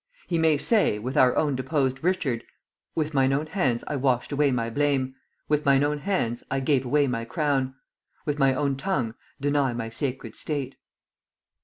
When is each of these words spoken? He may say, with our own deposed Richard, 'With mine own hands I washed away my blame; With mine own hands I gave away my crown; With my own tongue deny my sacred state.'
He 0.25 0.39
may 0.39 0.57
say, 0.57 0.97
with 0.97 1.15
our 1.15 1.35
own 1.35 1.55
deposed 1.55 2.03
Richard, 2.03 2.43
'With 2.95 3.13
mine 3.13 3.31
own 3.31 3.45
hands 3.45 3.83
I 3.85 3.97
washed 3.97 4.31
away 4.31 4.49
my 4.49 4.67
blame; 4.71 5.13
With 5.47 5.63
mine 5.63 5.83
own 5.83 5.99
hands 5.99 6.43
I 6.49 6.59
gave 6.59 6.85
away 6.85 7.05
my 7.05 7.23
crown; 7.23 7.75
With 8.25 8.39
my 8.39 8.55
own 8.55 8.77
tongue 8.77 9.13
deny 9.39 9.73
my 9.73 9.89
sacred 9.91 10.35
state.' 10.35 10.75